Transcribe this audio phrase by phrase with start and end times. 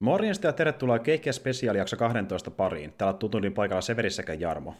[0.00, 2.92] Morjesta ja tervetuloa Keikkiä Special jakso 12 pariin.
[2.98, 4.74] Täällä on tutunin paikalla Severi sekä Jarmo.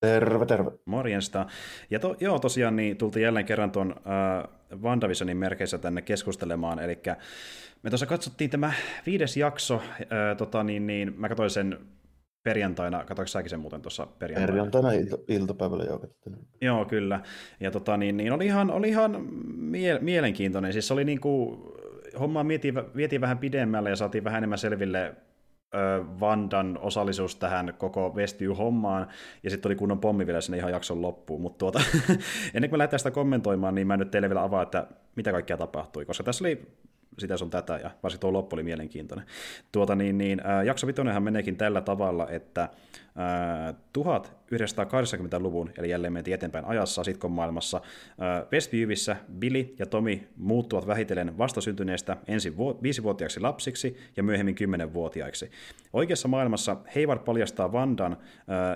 [0.00, 0.70] Terve, terve.
[0.84, 1.46] Morjesta.
[1.90, 6.98] Ja to, joo, tosiaan niin tultiin jälleen kerran tuon äh, WandaVisionin merkeissä tänne keskustelemaan, eli
[7.82, 8.72] me tuossa katsottiin tämä
[9.06, 11.78] viides jakso, äh, tota, niin, niin, mä katsoin sen
[12.42, 14.52] perjantaina, katsoinko säkin sen muuten tuossa perjantaina?
[14.52, 16.00] Perjantaina ilta, iltapäivällä joo
[16.60, 17.20] Joo, kyllä.
[17.60, 19.26] Ja tota, niin, niin, oli ihan, oli ihan
[19.56, 20.72] mie- mielenkiintoinen.
[20.72, 21.60] Siis oli niin kuin,
[22.20, 25.14] hommaa vietiin, vietiin vähän pidemmälle ja saatiin vähän enemmän selville
[26.20, 29.08] Vandan osallisuus tähän koko Westview-hommaan,
[29.42, 31.80] ja sitten oli kunnon pommi vielä sinne ihan jakson loppuun, mutta tuota,
[32.54, 35.56] ennen kuin me lähdetään sitä kommentoimaan, niin mä nyt teille vielä avaan, että mitä kaikkea
[35.56, 36.66] tapahtui, koska tässä oli
[37.18, 39.26] sitä sun tätä, ja varsinkin tuo loppu oli mielenkiintoinen.
[39.72, 43.74] Tuota, niin, niin, äh, jakso vitonenhan meneekin tällä tavalla, että äh,
[44.54, 52.16] 1980-luvun, eli jälleen mentiin eteenpäin ajassa sitcom-maailmassa, äh, Westviewissa Billy ja Tommy muuttuvat vähitellen vastasyntyneestä
[52.26, 55.50] ensin vu- viisivuotiaiksi lapsiksi ja myöhemmin kymmenenvuotiaiksi.
[55.92, 58.16] Oikeassa maailmassa Hayward paljastaa Vandan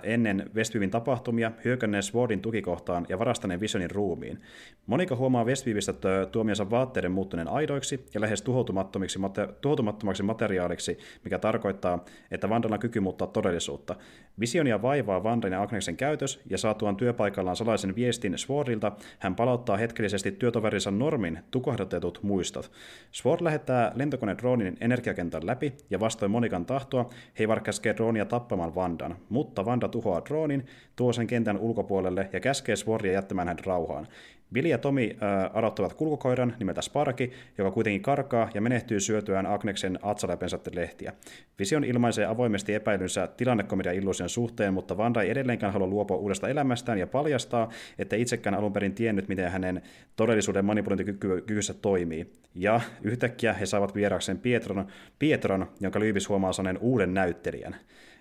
[0.03, 4.43] ennen Westviewin tapahtumia hyökänneen Swordin tukikohtaan ja varastaneen Visionin ruumiin.
[4.87, 5.95] Monika huomaa Westviewistä
[6.33, 12.81] tuomiansa vaatteiden muuttuneen aidoiksi ja lähes tuhoutumattomiksi, mate- tuhoutumattomaksi materiaaliksi, mikä tarkoittaa, että Vandalla on
[12.81, 13.97] kyky muuttaa todellisuutta.
[14.41, 20.33] Visionia vaivaa Vandan ja Agneksen käytös, ja saatuaan työpaikallaan salaisen viestin Swordilta, hän palauttaa hetkellisesti
[20.33, 22.71] työtoverinsa Normin tukahdotetut muistot.
[23.13, 29.17] Sword lähettää lentokone dronin energiakentän läpi, ja vastoin Monikan tahtoa, Heivar käskee dronia tappamaan Vandan,
[29.29, 34.07] mutta Vanda tuhoaa dronin, tuo sen kentän ulkopuolelle ja käskee Swordia jättämään hän rauhaan.
[34.53, 39.99] Billy ja Tomi äh, adottavat kulkukoiran nimeltä Sparki, joka kuitenkin karkaa ja menehtyy syötyään Agneksen
[40.03, 41.13] atsaläpensä lehtiä.
[41.59, 46.99] Vision ilmaisee avoimesti epäilynsä tilannekomedia illuusion suhteen, mutta Vanda ei edelleenkään halua luopua uudesta elämästään
[46.99, 49.83] ja paljastaa, että itsekään alun perin tiennyt, miten hänen
[50.17, 52.33] todellisuuden manipulointikykynsä toimii.
[52.55, 54.87] Ja yhtäkkiä he saavat vierakseen Pietron,
[55.19, 57.77] Pietron jonka Lyyvis huomaa saneen uuden näyttelijän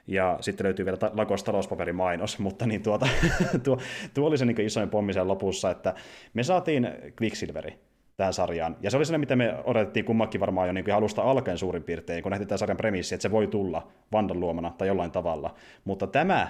[0.08, 3.08] ja sitten löytyy vielä Lagos talouspaperimainos, mutta niin tuota,
[3.64, 3.78] tuo,
[4.14, 5.94] tuo oli se niin isoin pommi sen lopussa, että
[6.34, 6.88] me saatiin
[7.22, 7.80] Quicksilveri
[8.18, 8.78] tähän sarjaan.
[8.82, 11.84] Ja se oli sellainen, mitä me odotettiin kummakin varmaan jo niin kuin alusta alkaen suurin
[11.84, 15.56] piirtein, kun nähtiin tämän sarjan premissi, että se voi tulla Vandan luomana tai jollain tavalla.
[15.86, 16.48] Mutta tämä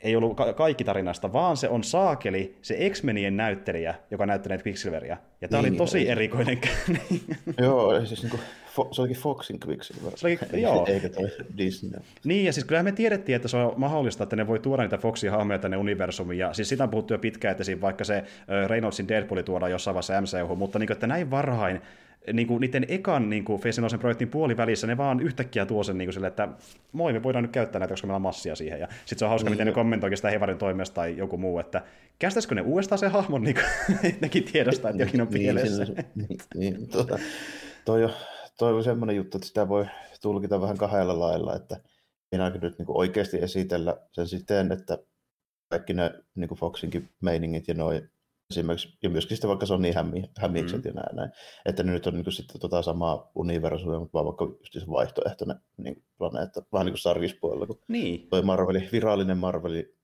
[0.00, 5.16] ei ollut ka- kaikki tarinasta, vaan se on saakeli, se X-Menien näyttelijä, joka näyttelee Quicksilveria.
[5.40, 6.60] Ja tämä niin, oli tosi erikoinen.
[7.58, 8.42] Joo, siis niin kuin,
[8.92, 10.12] se olikin Foxin Quicksilver.
[10.16, 10.86] Se oli, joo.
[10.88, 12.00] Eikä toi Disney.
[12.24, 14.98] Niin, ja siis kyllähän me tiedettiin, että se on mahdollista, että ne voi tuoda niitä
[14.98, 16.38] Foxin hahmoja tänne universumiin.
[16.38, 18.24] Ja siis sitä on puhuttu jo pitkään, että siinä vaikka se
[18.68, 21.80] Reynoldsin Deadpool tuodaan jossain vaiheessa MCU, mutta niin että näin varhain
[22.32, 26.06] niin kuin niiden ekan niin kuin Face projektin puolivälissä ne vaan yhtäkkiä tuo sen niin
[26.06, 26.48] kuin sille, että
[26.92, 28.80] moi, me voidaan nyt käyttää näitä, koska meillä on massia siihen.
[28.80, 29.54] Ja sitten se on hauska, niin.
[29.54, 31.82] miten ne kommentoikin sitä Hevarin toimesta tai joku muu, että
[32.18, 35.86] kästäisikö ne uudestaan sen hahmon, niin kuin, nekin tiedostaa, että jokin on niin, pielessä.
[36.14, 37.18] niin, niin, tuota,
[37.84, 38.12] toi, on,
[38.58, 39.86] toi on semmoinen juttu, että sitä voi
[40.22, 41.80] tulkita vähän kahdella lailla, että
[42.32, 44.98] minäkin nyt niin kuin oikeasti esitellä sen siten, että
[45.70, 48.10] kaikki ne niin kuin Foxinkin meiningit ja noin
[48.50, 50.88] esimerkiksi, ja myöskin sitten vaikka se on niin hämmi, hämmikset mm.
[50.88, 51.30] ja näin, näin,
[51.66, 54.90] että ne nyt on niin kuin sitten tota samaa universumia, mutta vaan vaikka just se
[54.90, 58.28] vaihtoehtoinen niin planeetta, vähän niin kuin sarkispuolella, kun niin.
[58.28, 59.98] toi Marveli, virallinen Marveli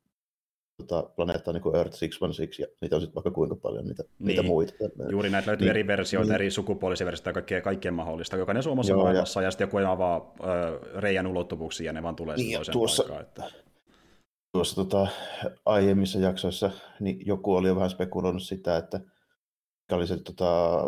[0.76, 4.26] tota, planeetta niin kuin Earth 616, ja niitä on sitten vaikka kuinka paljon niitä, niin.
[4.26, 4.72] niitä muita.
[5.10, 5.70] Juuri näitä löytyy niin.
[5.70, 6.34] eri versioita, niin.
[6.34, 8.36] eri sukupuolisia versioita, kaikkea, kaikkien mahdollista.
[8.36, 12.16] Jokainen suomassa Joo, maailmassa, ja, ja sitten joku avaa äh, reijän ulottuvuuksia, ja ne vaan
[12.16, 13.22] tulee niin, toiseen tuossa, paikkaan.
[13.22, 13.64] Että
[14.54, 15.06] tuossa tota,
[15.64, 16.70] aiemmissa jaksoissa
[17.00, 20.82] niin joku oli jo vähän spekuloinut sitä, että mikä oli se, tota,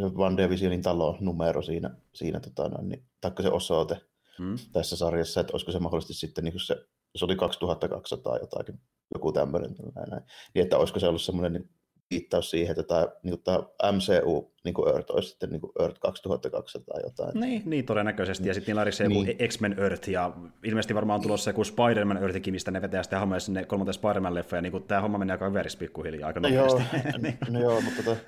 [0.00, 4.00] se Van Divisionin talo numero siinä, siinä tota, niin, taikka se osoite
[4.38, 4.56] hmm.
[4.72, 6.76] tässä sarjassa, että olisiko se mahdollisesti sitten niin se,
[7.16, 8.80] se oli 2200 jotakin,
[9.14, 10.22] joku tämmöinen, näin, näin.
[10.54, 11.70] Niin, että olisiko se ollut semmoinen niin
[12.10, 13.58] viittaus siihen, että tämä, niin tämä
[13.92, 17.40] MCU niin kuin Earth olisi sitten niin kuin Earth 2200 jotain.
[17.40, 18.48] Niin, niin todennäköisesti.
[18.48, 19.48] Ja sitten niillä niin.
[19.48, 20.32] X-Men Earth, ja
[20.64, 24.56] ilmeisesti varmaan on tulossa joku Spider-Man Earthkin, mistä ne vetää sitten hahmoja sinne kolmanteen Spider-Man-leffa,
[24.56, 26.82] ja niin kuin tämä homma menee aika verisi pikkuhiljaa aika no nopeasti.
[26.92, 27.38] Joo, niin.
[27.50, 28.20] no joo, mutta tota,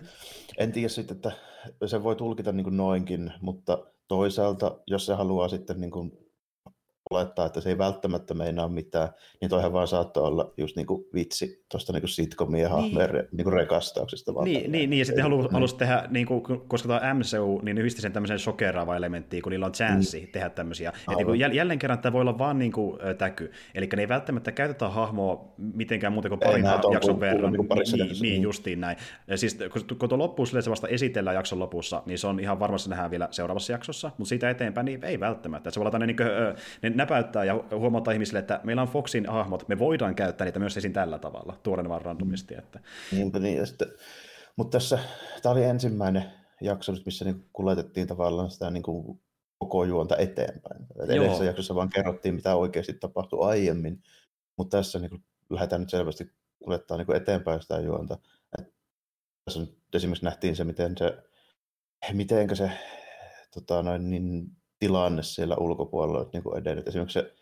[0.58, 1.32] en tiedä sitten, että
[1.86, 6.19] se voi tulkita niin kuin noinkin, mutta toisaalta, jos se haluaa sitten niin kuin
[7.10, 9.08] olettaa, että se ei välttämättä meinaa mitään,
[9.40, 12.70] niin toihan vaan saattoi olla just niin kuin vitsi tuosta niin sitcomien niin.
[12.70, 14.34] hahmojen niin kuin rekastauksesta.
[14.34, 17.78] Vaan niin, niin, niin, ja sitten halusi, halusi tehdä, niin kuin, koska tämä MCU, niin
[17.78, 20.32] yhdisti sen tämmöisen shokeraava elementtiin, kun niillä on chanssi mm.
[20.32, 20.92] tehdä tämmöisiä.
[21.10, 23.52] Et niin kuin, jälleen kerran tämä voi olla vaan niin kuin, täky.
[23.74, 27.52] Eli ne ei välttämättä käytetä hahmoa mitenkään muuten kuin parin jakson verran.
[27.52, 28.96] Niin, niin, niin, niin, justiin näin.
[29.34, 32.90] Siis kun, kun tuo loppuu se vasta esitellään jakson lopussa, niin se on ihan varmasti
[32.90, 35.70] nähdään vielä seuraavassa jaksossa, mutta siitä eteenpäin niin ei välttämättä.
[35.70, 36.16] Se voi olla tämmöinen
[36.82, 40.58] niin, ne näpäyttää ja huomauttaa ihmisille, että meillä on Foxin hahmot, me voidaan käyttää niitä
[40.58, 42.54] myös esiin tällä tavalla, tuoden vaan randomisti.
[42.54, 42.80] Että...
[43.12, 43.88] Niinpä niin, ja sitten,
[44.56, 44.98] mutta tässä,
[45.42, 46.24] tämä oli ensimmäinen
[46.60, 49.20] jakso, missä niin kuljetettiin tavallaan sitä niin kuin
[49.58, 50.86] koko juonta eteenpäin.
[51.04, 54.02] Edellisessä jaksossa vaan kerrottiin, mitä oikeasti tapahtui aiemmin,
[54.56, 56.32] mutta tässä niin kuin, lähdetään nyt selvästi
[56.64, 58.18] kuljettaa niin kuin eteenpäin sitä juonta.
[58.58, 58.74] Et
[59.44, 61.18] tässä nyt esimerkiksi nähtiin se, miten se,
[62.12, 62.70] mitenkä se
[63.54, 64.50] tota, noin, niin,
[64.80, 66.88] tilanne siellä ulkopuolella niin kuin edennyt.
[66.88, 67.34] Esimerkiksi se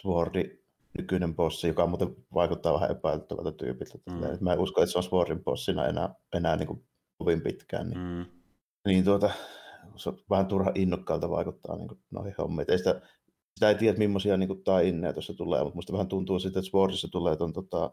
[0.00, 0.60] Swordi,
[0.98, 3.98] nykyinen bossi, joka muuten vaikuttaa vähän epäilyttävältä tyypiltä.
[4.06, 4.38] Mm.
[4.40, 6.84] Mä en usko, että se on Swordin bossina enää, enää niin kuin
[7.18, 7.90] kovin pitkään.
[7.90, 8.26] Niin, mm.
[8.86, 9.30] niin tuota,
[9.96, 12.70] se on vähän turha innokkaalta vaikuttaa niin kuin noihin hommiin.
[12.70, 13.00] Ei sitä,
[13.54, 16.70] sitä ei tiedä, millaisia niin kuin, taineja tuossa tulee, mutta musta vähän tuntuu sitten, että
[16.70, 17.92] Swordissa tulee tuon tota,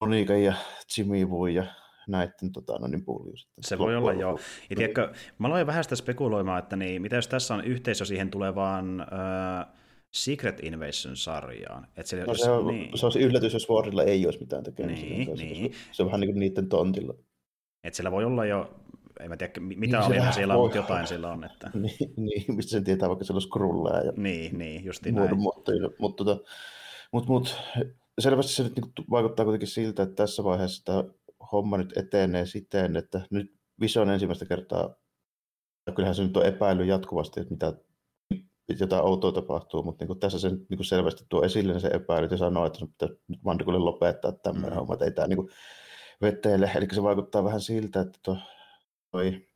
[0.00, 0.54] Monika ja
[0.96, 1.66] Jimmy Woo ja
[2.08, 3.48] näiden tota, no niin puljus.
[3.60, 4.38] Se voi olla, joo.
[4.70, 8.30] Ja tiedätkö, mä aloin vähän sitä spekuloimaan, että niin, mitä jos tässä on yhteisö siihen
[8.30, 9.66] tulevaan äh,
[10.12, 11.86] Secret Invasion-sarjaan.
[11.96, 12.98] Et se, no, se, on, niin.
[12.98, 15.06] se olisi yllätys, jos Warrilla ei olisi mitään tekemistä.
[15.06, 15.72] Niin, niin.
[15.92, 17.14] Se on vähän niin kuin niiden tontilla.
[17.84, 18.74] Että siellä voi olla jo,
[19.20, 21.44] en mä tiedä mitä niin, aliena siellä on, mutta jotain siellä on.
[21.44, 21.70] Että...
[21.78, 25.38] niin, niin, mistä sen tietää, vaikka siellä on skrulleja ja niin, niin, justi näin.
[25.38, 26.50] Mutta, mutta, tota,
[27.12, 27.50] mutta, mutta
[28.18, 31.04] selvästi se nyt niin vaikuttaa kuitenkin siltä, että tässä vaiheessa tämä
[31.52, 34.94] homma nyt etenee siten, että nyt Vision ensimmäistä kertaa,
[35.86, 37.74] ja kyllähän se nyt on epäily jatkuvasti, että mitä
[38.80, 42.66] jotain outoa tapahtuu, mutta niin tässä se niin selvästi tuo esille se epäily ja sanoo,
[42.66, 44.76] että pitää nyt Mandikulle lopettaa tämmöinen mm.
[44.76, 45.48] homma, että ei tämä niin
[46.22, 46.70] veteille.
[46.74, 48.36] Eli se vaikuttaa vähän siltä, että
[49.10, 49.46] toi,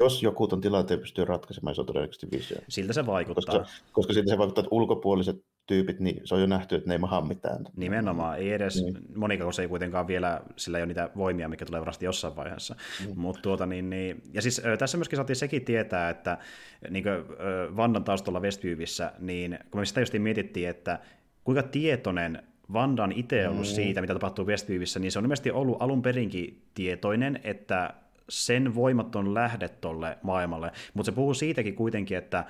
[0.00, 2.58] jos joku ton tilanteen pystyy ratkaisemaan, se on todennäköisesti visio.
[2.68, 3.58] Siltä se vaikuttaa.
[3.58, 6.94] Koska, koska siltä se vaikuttaa, että ulkopuoliset tyypit, niin se on jo nähty, että ne
[6.94, 7.64] ei maha mitään.
[7.76, 8.98] Nimenomaan, ei edes, niin.
[9.16, 12.76] Monika, se ei kuitenkaan vielä, sillä ei ole niitä voimia, mikä tulee varmasti jossain vaiheessa.
[13.06, 13.20] Mm.
[13.20, 16.38] Mut tuota, niin, niin, ja siis tässä myöskin saatiin sekin tietää, että
[16.90, 17.14] niin kuin,
[17.76, 20.98] Vandan taustalla Westviewissä, niin kun me sitä just mietittiin, että
[21.44, 22.42] kuinka tietoinen
[22.72, 23.74] Vandan itse ollut mm.
[23.74, 27.94] siitä, mitä tapahtuu Westviewissä, niin se on ilmeisesti ollut alun perinkin tietoinen, että
[28.28, 32.44] sen voimat on lähde tolle maailmalle, mutta se puhuu siitäkin kuitenkin, että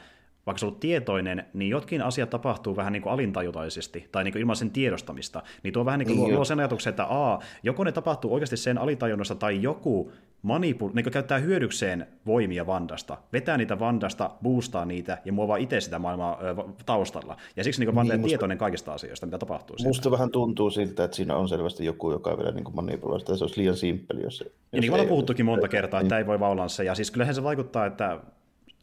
[0.48, 4.32] vaikka se on ollut tietoinen, niin jotkin asiat tapahtuu vähän niin kuin alintajutaisesti, tai niin
[4.32, 7.38] kuin ilman sen tiedostamista, niin tuo vähän niin kuin niin luo, sen ajatuksen, että a,
[7.62, 10.12] joko ne tapahtuu oikeasti sen alitajunnassa, tai joku
[10.46, 15.98] manipul- niin käyttää hyödykseen voimia Vandasta, vetää niitä Vandasta, boostaa niitä ja muovaa itse sitä
[15.98, 16.54] maailmaa ö,
[16.86, 17.36] taustalla.
[17.56, 19.88] Ja siksi niin Vanda niin, musta, tietoinen kaikista asioista, mitä tapahtuu siellä.
[19.88, 23.36] Musta vähän tuntuu siltä, että siinä on selvästi joku, joka vielä niin manipuloi sitä.
[23.36, 26.18] Se olisi liian simppeli, jos, jos ja niin kuin puhuttukin monta kertaa, että niin.
[26.18, 26.84] ei voi vaan olla se.
[26.84, 28.20] Ja siis kyllähän se vaikuttaa, että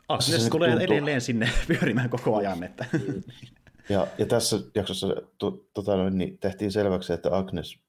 [0.08, 0.96] Agnes se tulee tuntuu...
[0.96, 2.64] edelleen sinne pyörimään koko ajan.
[2.64, 2.86] Että.
[3.90, 5.08] Ja, ja tässä jaksossa
[5.38, 7.80] to, tota, niin tehtiin selväksi, että Agnes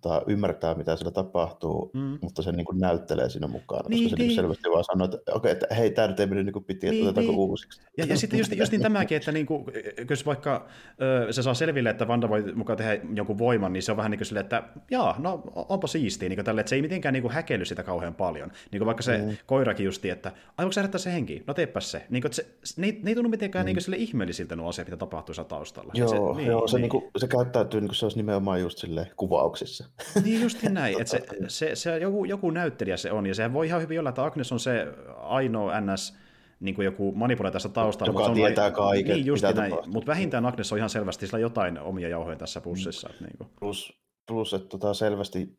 [0.00, 2.18] tota, ymmärtää, mitä siellä tapahtuu, mm.
[2.22, 4.28] mutta se niin kuin näyttelee siinä mukana, niin, koska se niin.
[4.28, 6.86] Niin selvästi vaan sanoo, että, okay, että hei, tämä nyt ei mennyt niin kuin piti,
[6.86, 7.40] että niin, otetaanko niin.
[7.40, 7.80] uusiksi.
[7.96, 9.64] Ja, ja sitten just, just niin tämäkin, että niin kuin,
[10.10, 10.66] jos vaikka
[11.00, 14.10] ö, se saa selville, että Vanda voi mukaan tehdä jonkun voiman, niin se on vähän
[14.10, 17.12] niin kuin silleen, että jaa, no onpa siistiä, niin kuin tälle, että se ei mitenkään
[17.12, 18.50] niin kuin häkelly sitä kauhean paljon.
[18.70, 19.36] Niin kuin vaikka se mm.
[19.46, 21.42] koirakin justi, että ai voiko sä se henki?
[21.46, 22.06] No teepä se.
[22.10, 22.46] Niin kuin, se
[22.76, 23.66] ne, ei, ne ei tunnu mitenkään mm.
[23.66, 25.92] niin kuin sille ihmeellisiltä nuo asiat, mitä tapahtuu taustalla.
[25.96, 26.82] Joo, se, niin, joo, se, niin.
[26.82, 29.89] Niin kuin, se käyttäytyy niin kuin se olisi nimenomaan just sille kuvauksissa.
[30.24, 33.66] Niin just näin, että se, se, se, joku, joku näyttelijä se on, ja sehän voi
[33.66, 36.16] ihan hyvin olla, että Agnes on se ainoa NS,
[36.60, 38.12] niin kuin joku manipuloija tässä taustalla.
[38.12, 41.78] Joka mutta tietää kaiken, niin, just näin, mutta vähintään Agnes on ihan selvästi sillä jotain
[41.78, 43.08] omia jauhoja tässä pussissa.
[43.08, 43.26] Mm.
[43.26, 43.50] Niin kuin.
[43.60, 45.58] Plus, plus, että tota selvästi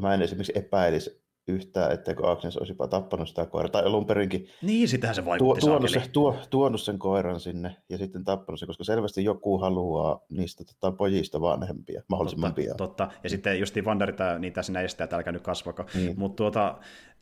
[0.00, 4.48] mä en esimerkiksi epäilisi yhtään, etteikö Agnes olisi jopa tappanut sitä koiraa, tai alun perinkin
[4.62, 8.60] niin, sitähän se vaikutti tuo, tuonut, se, tuo, tuonut sen koiran sinne ja sitten tappanut
[8.60, 12.76] sen, koska selvästi joku haluaa niistä tota, pojista vanhempia mahdollisimman totta, pian.
[12.76, 15.84] Totta, ja sitten justiin Vandarita niitä sinä estää, että älkää nyt kasvako.
[15.94, 16.18] Niin.
[16.18, 16.78] Mutta tuota,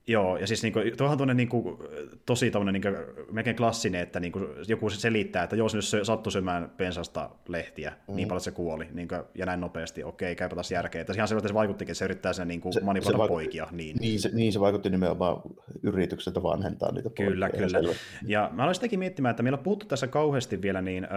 [0.06, 1.84] Joo, ja siis niinku, tuohan tuonne niinku,
[2.26, 6.72] tosi tommonen, niinku, melkein klassinen, että niinku, joku selittää, että jos nyt se sattui syömään
[6.76, 8.16] pensasta lehtiä, mm.
[8.16, 11.00] niin paljon se kuoli, niinku, ja näin nopeasti, okei, käypä taas järkeä.
[11.00, 13.68] Että ihan selvästi se vaikuttikin, että se yrittää sen niinku, se, manipuloida se vaik- poikia.
[13.72, 13.96] Niin.
[14.00, 15.42] Niin, se, niin se vaikutti nimenomaan
[15.82, 17.68] yritykseltä vanhentaa niitä Kyllä, poikia.
[17.68, 17.80] kyllä.
[17.80, 17.94] Selvä.
[18.26, 21.10] Ja mä aloin sitäkin miettimään, että meillä on puhuttu tässä kauheasti vielä niin, äh,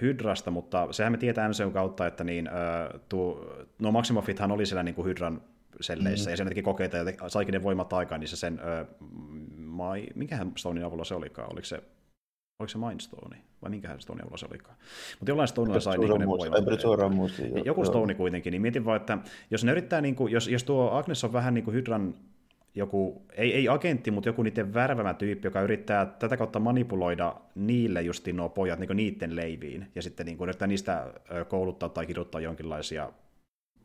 [0.00, 4.82] Hydrasta, mutta sehän me tietää MCUn kautta, että niin, äh, tuo, no Maximoffithan oli siellä
[4.82, 5.40] niin kuin Hydran
[5.80, 6.32] selleissä, mm.
[6.32, 8.84] ja sen teki kokeita ja saikin ne voimat aikaan, niin se sen, öö,
[9.56, 11.82] mai, minkähän Stonein avulla se olikaan, oliko se
[12.60, 14.76] Oliko se Mindstone, vai minkähän Stone avulla se olikaan?
[15.18, 16.64] Mutta jollain Stonella sai niin ne voimat.
[17.64, 19.18] Joku Stone kuitenkin, niin mietin vaan, että
[19.50, 22.14] jos ne yrittää, niin kuin, jos, jos tuo Agnes on vähän niin kuin Hydran
[22.74, 28.02] joku, ei, ei agentti, mutta joku niiden värvämä tyyppi, joka yrittää tätä kautta manipuloida niille
[28.02, 31.12] justiin nuo pojat niin niiden leiviin, ja sitten niin kuin, yrittää niistä
[31.48, 33.12] kouluttaa tai kiduttaa jonkinlaisia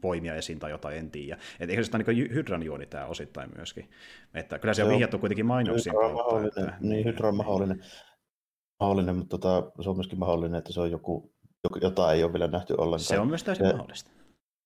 [0.05, 1.41] voimia esiin tai jotain, en tiedä.
[1.59, 3.89] Että eikö se niin hydran juoni tämä osittain myöskin.
[4.33, 6.47] Että kyllä se on vihjattu kuitenkin mainoksien kautta.
[6.47, 7.83] Että, niin, niin, hydra on mahdollinen,
[8.79, 11.33] mahdollinen mutta tota, se on myöskin mahdollinen, että se on joku,
[11.81, 12.99] jota ei ole vielä nähty ollenkaan.
[12.99, 14.11] Se on myös täysin se, mahdollista.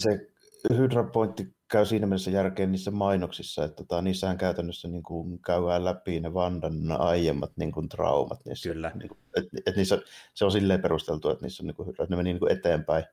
[0.04, 0.30] Se,
[0.78, 5.86] Hydra pointti käy siinä mielessä järkeen niissä mainoksissa, että tota, niissähän käytännössä niin kuin käydään
[5.86, 8.40] läpi ne Vandan aiemmat niin kuin, traumat.
[8.46, 8.92] Niissä, Kyllä.
[8.96, 10.02] Niin kuin, et, et niissä,
[10.34, 13.04] se on silleen perusteltu, että niissä on, niin kuin, että ne meni niin kuin eteenpäin.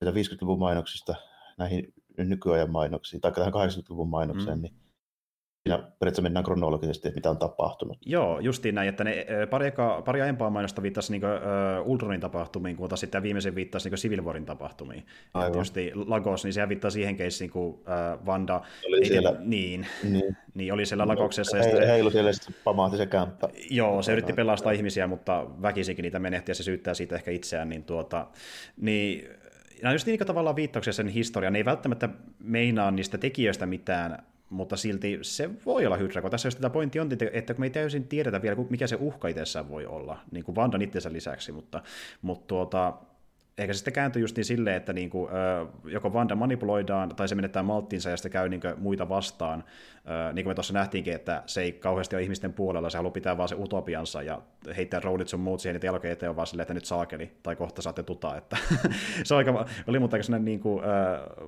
[0.00, 1.14] Mitä 50-luvun mainoksista
[1.58, 4.62] näihin nykyajan mainoksiin, tai tähän 80-luvun mainokseen, mm.
[4.62, 4.74] niin
[5.68, 7.98] siinä periaatteessa mennään kronologisesti, että mitä on tapahtunut.
[8.06, 12.76] Joo, justiin näin, että ne pari, eka, pari aiempaa mainosta viittasi niin uh, Ultronin tapahtumiin,
[12.76, 15.06] kun sitten viimeisen viittasi niin Civil Warin tapahtumiin.
[15.34, 15.58] Aivan.
[15.58, 18.60] Justi Lagos, niin sehän viittaa siihen keissiin, kun uh, Vanda...
[18.86, 19.34] Oli ei, siellä...
[19.38, 20.36] Niin, niin.
[20.54, 21.56] niin, oli siellä Lagoksessa.
[21.56, 23.48] Hei, ja heilu siellä sitten pamaahti se kämppä.
[23.70, 27.68] Joo, se yritti pelastaa ihmisiä, mutta väkisinkin niitä menehti ja se syyttää siitä ehkä itseään,
[27.68, 28.26] niin tuota...
[28.76, 29.41] Niin,
[29.82, 31.52] nämä just niin tavallaan viittauksia sen historiaan.
[31.52, 32.08] Ne ei välttämättä
[32.38, 34.22] meinaa niistä tekijöistä mitään
[34.52, 37.66] mutta silti se voi olla Hydra, kun tässä just tämä pointti on, että kun me
[37.66, 41.52] ei täysin tiedetä vielä, mikä se uhka itsessään voi olla, niin kuin Vandan itsensä lisäksi,
[41.52, 41.82] mutta,
[42.22, 42.94] mutta tuota,
[43.58, 45.30] ehkä se sitten kääntyy just niin silleen, että niin kuin,
[45.84, 49.64] joko Vanda manipuloidaan tai se menettää malttinsa ja sitten käy niin muita vastaan.
[50.32, 53.36] Niin kuin me tuossa nähtiinkin, että se ei kauheasti ole ihmisten puolella, se haluaa pitää
[53.36, 54.40] vaan se utopiansa ja
[54.76, 57.56] heittää roolit sun muut siihen, että jalkojen eteen on vaan silleen, että nyt saakeli tai
[57.56, 58.36] kohta saatte tuta.
[58.36, 58.56] Että
[59.24, 60.82] se aika, oli mutta aika niin kuin,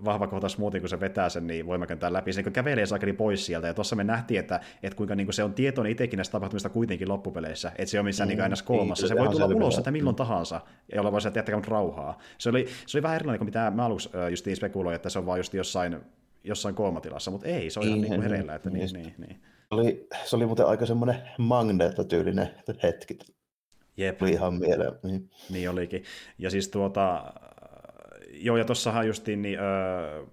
[0.05, 2.33] vahva kohta smoothie, kun se vetää sen niin voimakentään läpi.
[2.33, 5.35] Se niin kävelee saakeli pois sieltä ja tuossa me nähtiin, että, että kuinka niin kuin
[5.35, 9.09] se on tietoinen itsekin näistä tapahtumista kuitenkin loppupeleissä, että se on missään niin, niin koomassa.
[9.09, 10.61] Se voi tulla ulos että milloin tahansa
[10.93, 12.19] ja olla vaan se, että jättäkää rauhaa rauhaa.
[12.39, 15.27] Se oli, se oli vähän erilainen kuin mitä mä aluksi just spekuloin, että se on
[15.27, 16.01] vaan just jossain,
[16.45, 18.55] jossain koomatilassa, mutta ei, se on ihan niin, niin hereillä.
[18.55, 19.43] Että niin, niin, niin.
[19.71, 22.51] Oli, se oli muuten aika semmoinen magneettotyylinen
[22.83, 23.19] hetki.
[23.97, 24.23] Jep.
[24.23, 24.93] Oli ihan mieleen.
[25.03, 25.31] Niin.
[25.51, 26.05] niin olikin.
[26.39, 27.33] Ja siis tuota,
[28.33, 30.25] joo, ja tuossahan justiin, niin, öö,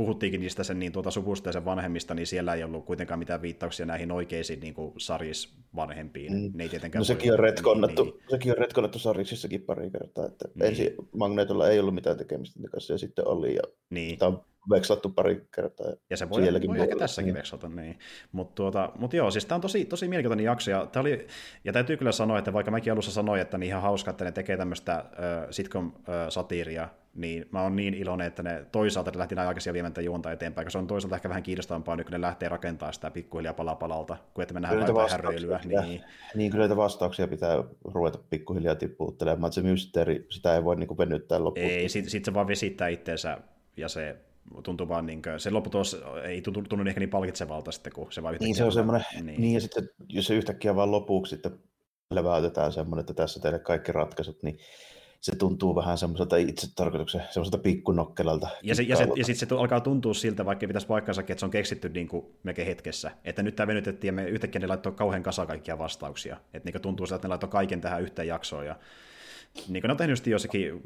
[0.00, 3.42] puhuttiinkin niistä sen niin tuota suvusta ja sen vanhemmista, niin siellä ei ollut kuitenkaan mitään
[3.42, 4.94] viittauksia näihin oikeisiin niin kuin
[5.76, 6.32] vanhempiin.
[6.32, 6.50] Mm.
[6.54, 10.48] Ne ei tietenkään no sekin on, retkonnettu, niin, sekin on retkonnettu Sarisissakin pari kertaa, että
[10.54, 10.66] niin.
[10.66, 14.18] ensin Magnetolla ei ollut mitään tekemistä kanssa ja sitten oli, ja niin.
[14.18, 15.86] tämä on vekslattu pari kertaa.
[16.10, 17.38] Ja se voi, voi ehkä tässäkin niin.
[17.38, 17.98] vekslata, niin.
[18.32, 21.26] Mutta tuota, mut joo, siis tämä on tosi, tosi mielenkiintoinen jakso, ja, tää oli,
[21.64, 24.32] ja täytyy kyllä sanoa, että vaikka mäkin alussa sanoin, että niin ihan hauska, että ne
[24.32, 25.04] tekee tämmöistä äh,
[25.50, 30.32] sitcom-satiiria, niin mä oon niin iloinen, että ne toisaalta ne lähti näin aikaisia viemään juonta
[30.32, 33.54] eteenpäin, koska se on toisaalta ehkä vähän kiinnostavampaa nyt, kun ne lähtee rakentamaan sitä pikkuhiljaa
[33.54, 35.60] pala palalta, kuin että me nähdään vain häröilyä.
[35.64, 36.04] Niin.
[36.34, 41.44] niin, kyllä näitä vastauksia pitää ruveta pikkuhiljaa tippuuttelemaan, se mysteeri, sitä ei voi niin venyttää
[41.44, 41.66] loppuun.
[41.66, 43.38] Ei, sit, sit se vaan vesittää itteensä,
[43.76, 44.16] ja se
[44.62, 48.22] tuntuu vaan, niin kuin, se lopputulos ei tunnu, tunnu ehkä niin palkitsevalta sitten, kun se
[48.22, 49.40] vaan Niin se on semmoinen, niin.
[49.40, 51.58] niin ja sitten jos se yhtäkkiä vaan lopuksi sitten
[52.10, 54.58] leväytetään semmoinen, että tässä teille kaikki ratkaisut, niin
[55.20, 58.48] se tuntuu vähän semmoiselta itse tarkoituksen, semmoiselta pikkunokkelalta.
[58.62, 61.46] Ja, se, ja, se, ja sitten se alkaa tuntua siltä, vaikka pitäisi paikkansakin, että se
[61.46, 63.10] on keksitty niin kuin melkein hetkessä.
[63.24, 66.36] Että nyt tämä venytettiin ja me yhtäkkiä ne laittoi kauhean kasa kaikkia vastauksia.
[66.54, 68.66] Että niin tuntuu siltä, että ne laittoi kaiken tähän yhteen jaksoon.
[68.66, 68.76] Ja
[69.68, 70.82] niin kuin ne on tehnyt jossakin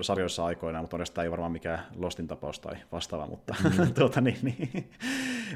[0.00, 3.94] sarjoissa aikoinaan, mutta onneksi tämä ei varmaan mikään Lostin tapaus tai vastaava, mutta, mm.
[3.98, 4.90] tuota, niin, niin.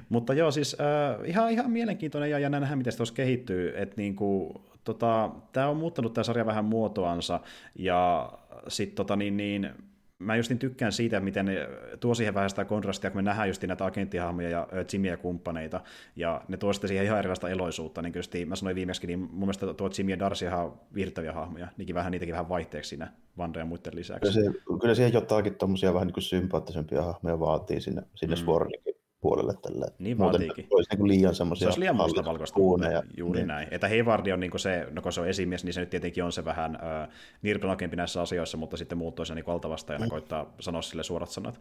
[0.09, 3.95] mutta joo, siis äh, ihan, ihan mielenkiintoinen ja, ja nähdään, miten se tuossa kehittyy, että
[3.97, 7.41] niin kuin, tota, tämä on muuttanut tämä sarja vähän muotoansa,
[7.75, 8.33] ja
[8.69, 9.71] sitten tota, niin, niin,
[10.19, 11.69] mä just niin tykkään siitä, miten ne
[12.01, 15.81] tuo siihen vähän sitä kontrastia, kun me nähdään just näitä agenttihahmoja ja Jimmyä ja kumppaneita,
[16.17, 19.39] ja ne tuo sitten siihen ihan erilaista eloisuutta, niin kyllä mä sanoin viimeksi, niin mun
[19.39, 23.59] mielestä tuo Jimmy ja Darcy ihan viihdyttäviä hahmoja, niinkin vähän niitäkin vähän vaihteeksi siinä Vanda
[23.59, 24.33] ja muiden lisäksi.
[24.33, 28.86] Kyllä, se, kyllä siihen jotakin tommosia vähän niin kuin sympaattisempia hahmoja vaatii sinne, sinne mm
[29.27, 29.55] puolelle.
[29.63, 29.87] Tällä.
[29.99, 30.67] Niin vaatiikin.
[30.71, 32.55] Olisi niin liian semmoisia Se olisi liian mustavalkoista.
[32.55, 33.03] Kuuneja.
[33.17, 33.49] Juuri niin.
[33.49, 33.69] näin.
[33.71, 36.33] Että Heivardi on niin se, no kun se on esimies, niin se nyt tietenkin on
[36.33, 37.09] se vähän äh,
[37.43, 40.09] nirpinokempi näissä asioissa, mutta sitten muut toisen niin altavasta mm.
[40.09, 41.61] koittaa sanoa sille suorat sanat.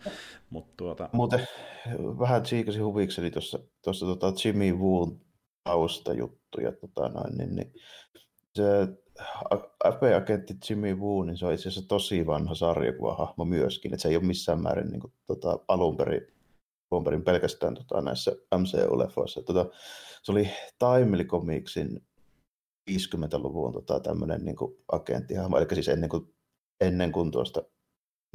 [0.50, 1.10] Mut, tuota...
[1.12, 1.48] Muuten
[2.19, 5.19] vähän tsiikasin huvikseni tuossa, tuossa tota Jimmy Woon
[5.63, 7.74] taustajuttuja, tota noin, niin, niin
[8.55, 8.63] se
[9.91, 14.15] FB-agentti Jimmy Woo, niin se on itse asiassa tosi vanha sarjakuvahahmo myöskin, että se ei
[14.15, 16.27] ole missään määrin niin kuin, tota, alun perin
[16.92, 19.44] alun pelkästään tota, näissä MCU-leffoissa.
[19.46, 19.65] Tota,
[20.24, 20.50] se oli
[20.80, 22.01] Timely Comicsin
[22.92, 24.56] 50-luvun tota, tämmöinen niin
[24.92, 26.36] agenttihahmo, eli siis ennen kuin,
[26.82, 27.63] ennen kuin tuosta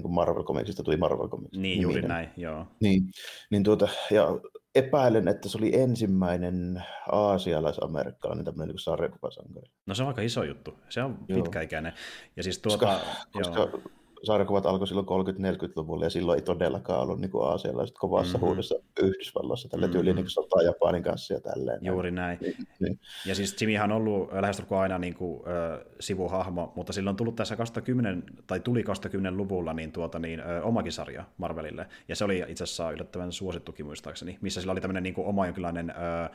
[0.02, 1.58] niin Marvel Comicsista tuli Marvel Comics.
[1.58, 2.66] Niin, juuri näin, joo.
[2.80, 3.02] Niin,
[3.50, 4.28] niin tuota, ja
[4.74, 9.70] epäilen, että se oli ensimmäinen aasialais-amerikkalainen tämmöinen niin sarjakuvasankari.
[9.86, 11.42] No se on aika iso juttu, se on joo.
[11.42, 11.92] pitkäikäinen.
[12.36, 13.68] Ja siis tuota, koska, joo.
[13.68, 13.90] koska
[14.22, 18.46] sarjakuvat alkoi silloin 30-40-luvulla ja silloin ei todellakaan ollut niin aasialaiset kovassa mm-hmm.
[18.46, 19.92] huudossa Yhdysvalloissa tällä mm-hmm.
[19.92, 21.78] tyyliin niin sotaa Japanin kanssa ja tälleen.
[21.82, 22.38] Juuri näin.
[22.40, 23.00] Niin, niin.
[23.26, 27.36] Ja siis Jimmyhän on ollut lähestulkoon aina niin kuin, äh, sivuhahmo, mutta silloin on tullut
[27.36, 32.44] tässä 2010, tai tuli 2010-luvulla niin, tuota, niin, äh, omakin sarja Marvelille, ja se oli
[32.48, 36.30] itse asiassa yllättävän suosittukin muistaakseni, missä sillä oli tämmöinen niin kuin oma jonkinlainen äh,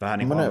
[0.00, 0.50] vähän niin kuin, äh,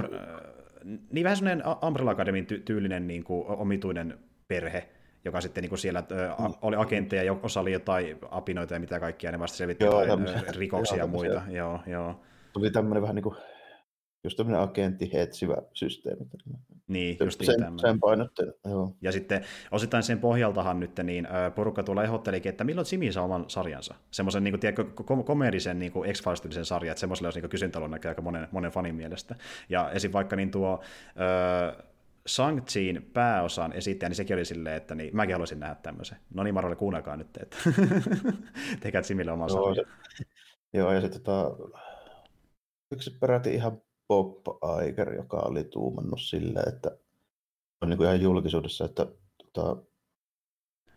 [1.11, 4.89] niin vähän semmoinen Umbrella Academy tyylinen niin kuin, omituinen perhe,
[5.25, 6.03] joka sitten niin kuin siellä
[6.37, 10.01] a, oli agentteja, ja osa oli jotain apinoita ja mitä kaikkia, ne vasta selvitti Joo,
[10.01, 11.41] jotain tämmöisiä- rikoksia ja joo, muita.
[11.49, 12.19] Joo, joo.
[12.53, 13.35] Tuli tämmöinen vähän niin kuin,
[14.23, 16.25] just tämmöinen agentti etsivä systeemi.
[16.87, 17.79] Niin, just sen, tämmöinen.
[17.79, 18.95] sen painotteena, joo.
[19.01, 23.45] Ja sitten osittain sen pohjaltahan nyt niin porukka tuolla ehdottelikin, että milloin Jimmy saa oman
[23.47, 23.95] sarjansa.
[24.11, 27.91] Semmoisen niin kuin, tiedätkö, kom- komedisen niin kuin X-Files-tyylisen sarjan, että semmoiselle olisi niin kysyntalon
[27.91, 29.35] näkee aika monen, monen fanin mielestä.
[29.69, 30.13] Ja esim.
[30.13, 30.79] vaikka niin tuo
[31.75, 31.83] ö,
[32.29, 36.17] Shang-Chiin pääosan esittäjä, niin sekin oli silleen, että niin, mäkin haluaisin nähdä tämmöisen.
[36.33, 37.57] No niin, Marvel, kuunnelkaa nyt, että
[38.81, 39.83] tekää Jimmylle oman Joo, se,
[40.73, 41.55] joo, ja sitten tota,
[42.91, 44.47] yksi peräti ihan Bob
[44.87, 46.97] Iger, joka oli tuumannut silleen, että
[47.81, 49.07] on niin kuin ihan julkisuudessa, että
[49.53, 49.83] tota,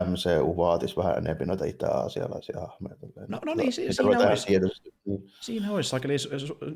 [0.04, 2.96] MCU vaatisi vähän enemmän noita itä-aasialaisia hahmoja.
[3.28, 4.58] No- no niin, si- siinä olisi.
[5.04, 5.30] niin.
[5.40, 6.16] Siinä olisi sakeli,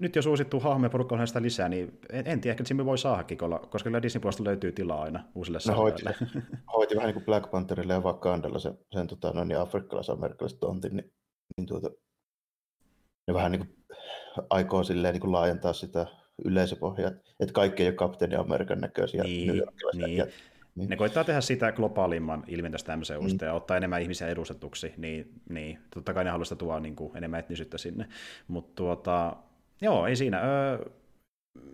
[0.01, 2.85] nyt jo suosittu hahmo ja porukka on sitä lisää, niin en, en tiedä, ehkä Jimmy
[2.85, 3.39] voi saadakin,
[3.71, 6.03] koska kyllä Disney puolesta löytyy tilaa aina uusille No hoiti,
[6.77, 10.97] hoiti vähän niin kuin Black Pantherille ja Wakandalla sen, sen tota, noin niin afrikkalais-amerikkalaiset tontin,
[10.97, 11.13] niin,
[11.57, 11.91] niin tuota,
[13.29, 13.77] ne vähän niin kuin
[14.51, 16.07] aikoo silleen niin kuin laajentaa sitä
[16.45, 19.63] yleisöpohjaa, että kaikki ei ole kapteeni Amerikan näköisiä Niin,
[19.95, 20.25] niin.
[20.77, 20.89] Niin.
[20.91, 23.49] Ne koittaa tehdä sitä globaalimman ilmentästä MCUsta mm.
[23.49, 27.17] ja ottaa enemmän ihmisiä edustetuksi, niin, niin totta kai ne haluaa sitä tuoda niin kuin,
[27.17, 28.09] enemmän etnisyyttä sinne.
[28.49, 29.37] Mutta tuota,
[29.81, 30.41] joo, ei siinä.
[30.41, 30.91] Öö,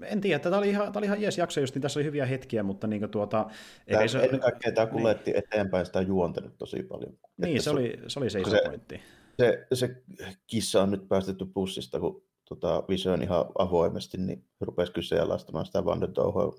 [0.03, 2.27] en tiedä, tämä oli ihan, tämä oli ihan jees jakso, just, niin tässä oli hyviä
[2.27, 3.47] hetkiä, mutta niin kuin, tuota,
[3.87, 4.93] Tämä, ei se, ennen kaikkea tämä niin.
[4.93, 7.19] kuljetti eteenpäin sitä juonta nyt tosi paljon.
[7.37, 9.01] niin, Että se oli, se oli se iso se- pointti.
[9.39, 10.03] se, se
[10.47, 15.83] kissa on nyt päästetty bussista, kun tota, Vision ihan avoimesti, niin rupesi kyseenalaistamaan sitä
[16.15, 16.55] Touhoa.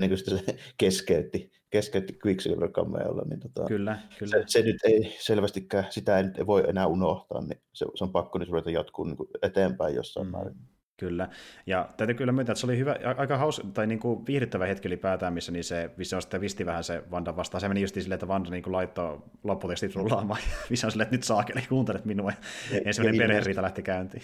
[0.00, 4.30] Niin kuin se keskeytti, keskeytti Quicksilver cameolla, niin tota, Kyllä, kyllä.
[4.30, 8.12] se, se, nyt ei selvästikään, sitä ei nyt voi enää unohtaa, niin se, se on
[8.12, 10.30] pakko nyt ruveta jatkuu niin eteenpäin jossain Mm.
[10.30, 10.54] määrin.
[10.96, 11.28] Kyllä.
[11.66, 14.88] Ja täytyy kyllä myöntää, että se oli hyvä, aika haus, tai niin kuin viihdyttävä hetki
[14.88, 17.60] ylipäätään, missä niin se Vision sitten visti vähän se Vanda vastaan.
[17.60, 20.40] Se meni just silleen, että Vanda niin kuin laittoi lopputekstit rullaamaan.
[20.50, 22.32] Ja Vision silleen, että nyt saakeli, kuuntelet minua.
[22.72, 24.22] Ja ensimmäinen perheriita lähti käyntiin.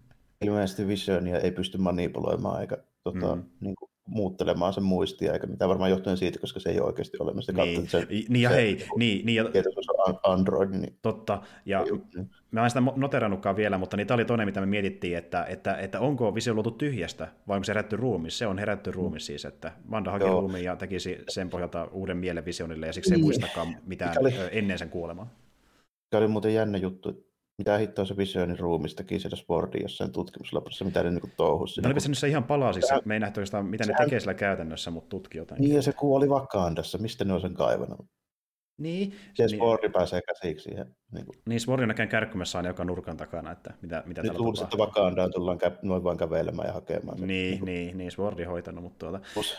[0.44, 3.44] Ilmeisesti Visionia ei pysty manipuloimaan eikä tota, mm.
[3.60, 7.16] niin kuin, muuttelemaan sen muistia, eikä mitään varmaan johtuen siitä, koska se ei ole oikeasti
[7.20, 7.52] olemassa.
[7.52, 11.42] niin, että niin ja se- hei, niin, niin ja tietoisuus on an- Android, niin totta.
[11.64, 12.30] Ja ei niin.
[12.50, 15.76] mä en sitä noterannutkaan vielä, mutta niin tämä oli toinen, mitä me mietittiin, että, että,
[15.76, 18.38] että onko visio luotu tyhjästä, vai onko se herätty ruumis.
[18.38, 20.40] Se on herätty ruumis siis, että Vanda Joo.
[20.40, 23.24] ruumiin ja tekisi sen pohjalta uuden mielen visionille, ja siksi se ei Niin.
[23.26, 25.28] muistakaan mitään oli- ennen sen kuolemaa.
[26.06, 27.26] Mikä oli muuten jännä juttu,
[27.58, 31.80] mitä hittoa se Visionin ruumis teki siellä Sportin jossain tutkimuslaborissa, mitä ne niin touhusi.
[31.80, 33.86] No, oliko se nyt se ihan palasissa, Sehän- että me ei nähty oikeastaan, mitä ne
[33.86, 35.60] sehän- tekee sillä käytännössä, mutta tutki jotain.
[35.60, 36.98] Niin, ja se kuoli Wakandassa.
[36.98, 38.06] Mistä ne on sen kaivannut?
[38.78, 40.96] Niin, Se niin, Sporti pääsee käsiksi siihen.
[41.12, 41.38] Niin kuin.
[41.48, 44.76] niin Sword on näkään kärkkymässä aina joka nurkan takana, että mitä, mitä Nyt luulisi, että.
[44.76, 47.18] Wakandaan tullaan kä- noin vaan kävelemään ja hakemaan.
[47.18, 47.26] se.
[47.26, 49.56] Niin, kuin- niin, niin, Swordi hoitanut, mutta tuota, Plus,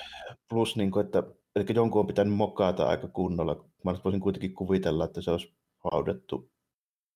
[0.50, 1.24] plus niin kuin, että
[1.56, 3.66] eli jonkun on pitänyt mokata aika kunnolla.
[3.84, 5.54] Mä voisin kuitenkin kuvitella, että se olisi
[5.92, 6.50] haudattu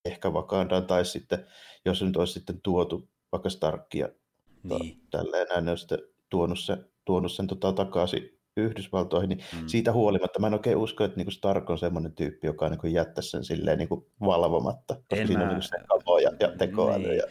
[0.05, 1.45] ehkä Wakandaan, tai sitten,
[1.85, 4.09] jos se nyt olisi sitten tuotu vaikka Starkia
[4.63, 4.97] niin.
[5.11, 9.67] tälleen näin, ne on sitten tuonut, se, tuonut sen tota, takaisin Yhdysvaltoihin, niin Mm.
[9.67, 13.29] siitä huolimatta mä en oikein usko, että niinku Stark on semmoinen tyyppi, joka niinku jättäisi
[13.29, 17.07] sen silleen niinku valvomatta, koska En siinä on mä- niinku se kamoja ja tekoäly.
[17.07, 17.17] Niin.
[17.17, 17.23] Ja,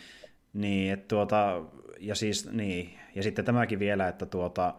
[0.53, 1.63] Niin, että tuota,
[2.01, 4.75] ja siis, niin, ja sitten tämäkin vielä, että tuota,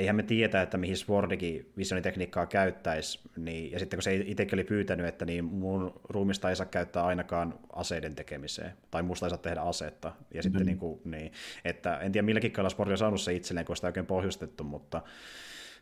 [0.00, 4.64] eihän me tietä, että mihin Swordikin visionitekniikkaa käyttäisi, niin, ja sitten kun se itsekin oli
[4.64, 9.38] pyytänyt, että niin mun ruumista ei saa käyttää ainakaan aseiden tekemiseen, tai musta ei saa
[9.38, 10.66] tehdä asetta, ja sitten Mm.
[10.66, 11.32] niin kuin, niin,
[11.64, 15.02] että en tiedä millä kikkalla Swordi on saanut se itselleen, kun sitä oikein pohjustettu, mutta,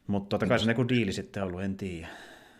[0.07, 2.09] mutta totta kai se on joku diili sitten ollut, en tiedä.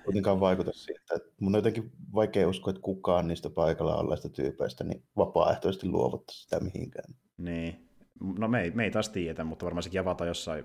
[0.05, 1.15] kuitenkaan vaikuta siltä.
[1.17, 6.43] Että mun on jotenkin vaikea uskoa, että kukaan niistä paikalla olleista tyypeistä niin vapaaehtoisesti luovuttaisi
[6.43, 7.15] sitä mihinkään.
[7.39, 7.89] Niin.
[8.39, 10.65] No me ei, me ei taas tiedetä, mutta varmaan sekin avataan jossain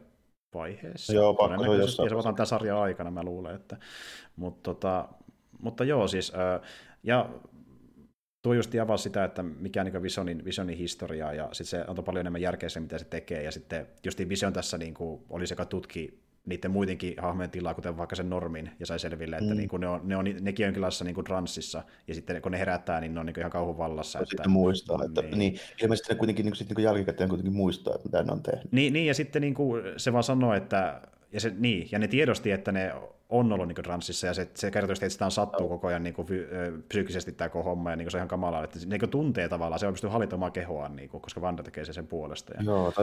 [0.54, 1.14] vaiheessa.
[1.14, 3.56] Joo, pakko se on jossain se tämän sarjan aikana, mä luulen.
[3.56, 3.78] Että,
[4.36, 5.10] mutta, tota,
[5.60, 6.34] mutta joo, siis,
[7.04, 7.30] ja
[8.42, 12.04] tuo just avasi sitä, että mikä on niin Visionin, Visionin historiaa, ja sitten se antoi
[12.04, 15.48] paljon enemmän järkeä se, mitä se tekee, ja sitten just Vision tässä niin kuin, oli
[15.48, 19.58] sekä tutki niiden muidenkin hahmojen tilaa, kuten vaikka sen normin, ja sai selville, että Mm.
[19.58, 22.52] niin kuin ne, on, ne on, nekin on jonkinlaisessa niin kuin transsissa, ja sitten kun
[22.52, 24.20] ne herättää, niin ne on niin kuin ihan kauhun vallassa.
[24.20, 25.40] Ja sitten muistaa, että niin.
[25.40, 25.60] niin.
[25.84, 28.72] ilmeisesti ne kuitenkin niin, sit, niin jälkikäteen kuitenkin muistaa, että mitä ne on tehnyt.
[28.72, 31.02] Niin, niin ja sitten niin kuin se vaan sanoi, että
[31.32, 32.94] ja, se, niin, ja ne tiedosti, että ne
[33.30, 36.14] on ollut niin transsissa, ja se, se kertoi, että sitä on sattuu koko ajan niin
[36.14, 36.28] kuin,
[36.88, 39.10] psyykkisesti tämä koko homma, ja niin kuin, se on ihan kamalaa, että se niin kuin,
[39.10, 42.08] tuntee tavallaan, se on pystynyt hallita omaa kehoaan, niin kuin, koska Vanda tekee sen sen
[42.08, 42.54] puolesta.
[42.54, 42.94] Ja, Joo,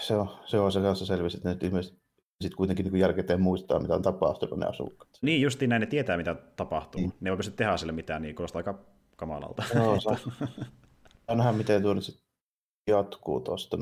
[0.00, 1.98] se on se, on se kanssa selvisi, että ne ilmeisesti
[2.40, 5.18] sitten kuitenkin niin jälkikäteen muistaa, mitä on tapahtunut ne asukkaat.
[5.22, 7.00] niin, justiin näin, ne tietää, mitä tapahtuu.
[7.00, 7.12] Niin.
[7.20, 8.78] Ne ei pysty tehdä sille mitään, niin kuulostaa aika
[9.16, 9.62] kamalalta.
[9.74, 10.16] Joo, se on.
[11.26, 12.20] Saa nähdä, miten tuo nyt sit
[12.86, 13.76] jatkuu tuosta.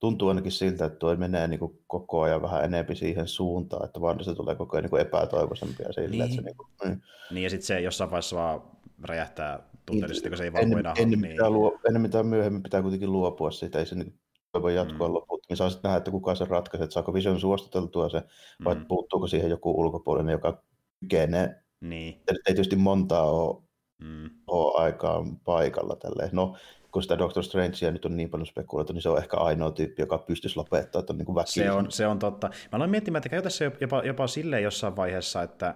[0.00, 4.00] Tuntuu ainakin siltä, että tuo menee niin kuin koko ajan vähän enemmän siihen suuntaan, että
[4.00, 6.22] vaan se tulee koko ajan niin epätoivoisempia sillä, niin.
[6.22, 7.00] että se niin kuin, mm.
[7.30, 8.62] niin ja sitten se jossain vaiheessa vaan
[9.02, 11.52] räjähtää tunteellisesti, kun se ei vaan voida ennen, niin.
[11.52, 14.14] luo, ennen mitä myöhemmin pitää kuitenkin luopua siitä, ei se niin
[14.62, 15.14] voi jatkua mm.
[15.52, 18.64] Niin saa sitten nähdä, että kuka se ratkaisee, että saako Vision suostiteltua se, mm.
[18.64, 20.62] vai puuttuuko siihen joku ulkopuolinen, joka
[21.00, 21.62] kykenee.
[21.80, 22.22] Niin.
[22.28, 23.62] Ei tietysti montaa ole,
[23.98, 24.30] mm.
[24.46, 26.30] ole aikaa paikalla tälleen.
[26.32, 26.56] No,
[26.92, 30.02] kun sitä Doctor Strangea nyt on niin paljon spekuloitu, niin se on ehkä ainoa tyyppi,
[30.02, 32.46] joka pystyisi lopettamaan tuon niin Se on, se on totta.
[32.48, 35.74] Mä aloin miettimään, että käy tässä jopa, jopa silleen jossain vaiheessa, että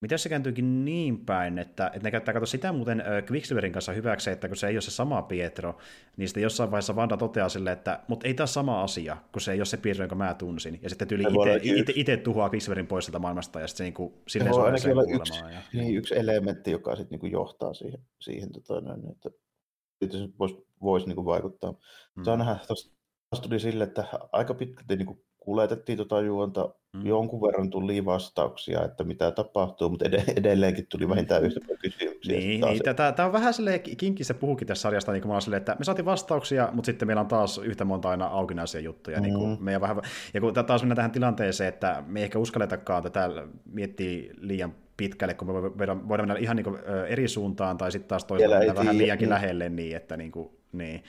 [0.00, 4.30] Miten se kääntyykin niin päin, että, että ne käyttää kato sitä muuten Quicksilverin kanssa hyväksi,
[4.30, 5.78] että kun se ei ole se sama Pietro,
[6.16, 9.52] niin sitten jossain vaiheessa Vanda toteaa sille, että mutta ei taas sama asia, kun se
[9.52, 10.78] ei ole se Pietro, jonka mä tunsin.
[10.82, 11.24] Ja sitten tyyli
[11.94, 15.44] itse tuhoaa Quicksilverin pois sieltä maailmasta, ja sitten se niinku, silleen se ainakin olla yksi,
[15.52, 15.60] ja...
[15.72, 19.30] niin, yksi elementti, joka sitten niinku johtaa siihen, siihen tota, noin, että
[20.18, 21.74] se voisi vois niinku vaikuttaa.
[22.16, 22.24] Hmm.
[22.24, 22.90] Saa nähdä, tuossa
[23.42, 26.74] tuli sille, että aika pitkälti niinku kuljetettiin tuota juonta.
[26.92, 27.06] Mm.
[27.06, 30.04] Jonkun verran tuli vastauksia, että mitä tapahtuu, mutta
[30.36, 32.38] edelleenkin tuli vähintään yhtä paljon kysymyksiä.
[32.38, 33.80] Niin, niin tämä on vähän silleen,
[34.22, 37.20] se puhukin tässä sarjasta, niin kuin mä silleen, että me saatiin vastauksia, mutta sitten meillä
[37.20, 39.16] on taas yhtä monta aina aukinaisia juttuja.
[39.16, 39.22] Mm.
[39.22, 40.02] Niin kuin meidän vähän,
[40.34, 43.30] ja kun taas mennään tähän tilanteeseen, että me ei ehkä uskalletakaan tätä
[43.64, 48.08] miettiä liian pitkälle, kun me voidaan, voidaan mennä ihan niin kuin eri suuntaan, tai sitten
[48.08, 49.34] taas toisaalta mennä vähän liiankin niin.
[49.34, 51.02] lähelle, niin että niin kuin, niin.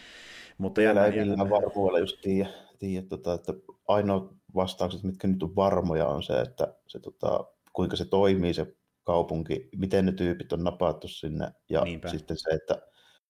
[0.58, 2.50] Mutta Vielä ei millään varmuudella just tiedä,
[2.80, 3.54] tiedä tota, että
[3.90, 8.76] ainoa vastaukset, mitkä nyt on varmoja, on se, että se, tota, kuinka se toimii se
[9.04, 12.10] kaupunki, miten ne tyypit on napattu sinne, ja Niinpä.
[12.10, 12.82] sitten se, että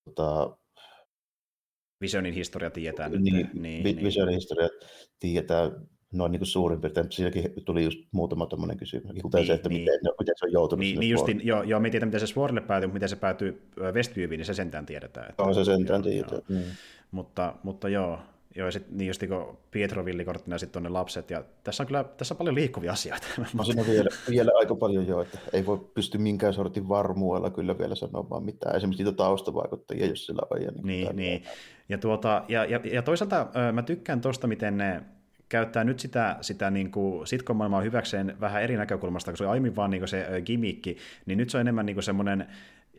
[0.04, 0.58] tota,
[2.02, 3.22] Visionin historia tietää nyt.
[3.22, 4.06] Niin, niin, vi- niin.
[4.06, 4.70] Visionin historia
[5.20, 5.72] tietää
[6.14, 7.12] noin niin kuin suurin piirtein.
[7.12, 9.82] Siinäkin tuli just muutama tämmöinen kysymys, kuten niin, se, että niin.
[9.82, 12.88] miten, miten se on joutunut niin, niin joo, joo, me tiedetään, miten se Swordille päätyy,
[12.88, 13.62] mutta miten se päätyy
[13.94, 15.30] Westviewin, niin se sentään tiedetään.
[15.30, 16.42] Että, no, se sentään tiedetään.
[16.50, 16.64] Mm.
[17.12, 18.20] Mutta, mutta joo,
[18.60, 21.88] Joo, ja sitten niin just kun Pietro Villikorttina ja sitten ne lapset, ja tässä on
[21.88, 23.28] kyllä tässä on paljon liikkuvia asioita.
[23.58, 27.50] No siinä on vielä, vielä aika paljon jo, että ei voi pysty minkään sortin varmuudella
[27.50, 28.76] kyllä vielä sanomaan mitään.
[28.76, 30.62] Esimerkiksi niitä taustavaikuttajia, jos sillä on.
[30.62, 31.44] Ja niin, niin, niin.
[31.90, 35.02] Ja, tuota, ja, ja, ja toisaalta mä tykkään tuosta, miten ne
[35.50, 39.76] käyttää nyt sitä, sitä niin kuin sitcom-maailmaa hyväkseen vähän eri näkökulmasta, kun se oli aiemmin
[39.76, 42.48] vaan niin se gimmickki, niin nyt se on enemmän niin semmoinen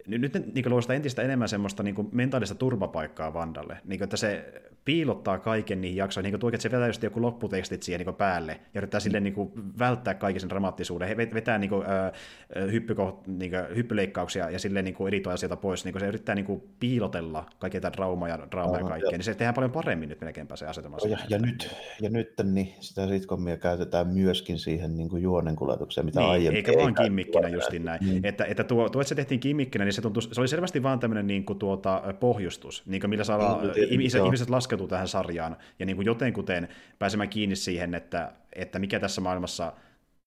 [0.07, 4.17] nyt ne niin luo sitä entistä enemmän semmoista niin mentaalista turvapaikkaa Vandalle, niin kuin, että
[4.17, 4.53] se
[4.85, 8.53] piilottaa kaiken niihin jaksoihin, niin kuin että se vetää just joku lopputekstit siihen niin päälle,
[8.53, 13.23] ja yrittää silleen niin kuin, välttää kaiken sen dramaattisuuden, He vetää niin kuin, äh, hyppyko,
[13.27, 16.63] niin kuin, hyppyleikkauksia ja silleen niin editoa sieltä pois, niin kuin, se yrittää niin kuin,
[16.81, 20.57] piilotella kaikkea tätä draamaa ja, draamaa ja kaikkea, niin se tehdään paljon paremmin nyt melkeinpä
[20.57, 20.97] se asetelma.
[21.09, 26.21] Ja, ja, nyt, ja nyt niin sitä sitcomia käytetään myöskin siihen niin kuin juonenkuljetukseen, mitä
[26.21, 26.57] niin, aiemmin.
[26.57, 28.01] Eikä vaan kimmikkinä justin näin.
[28.05, 28.21] Mm.
[28.23, 31.01] Että, että tuo, tuo, että se tehtiin kimmikkinä, niin se, tuntui, se oli selvästi vaan
[31.01, 35.57] tämmöinen niin kuin, tuota, pohjustus, niin kuin millä saadaan no, ihmiset, ihmiset laskeutuu tähän sarjaan
[35.79, 39.73] ja niin kuin jotenkuten pääsemään kiinni siihen, että, että mikä tässä maailmassa